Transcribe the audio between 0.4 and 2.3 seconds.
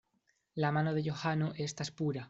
La mano de Johano estas pura.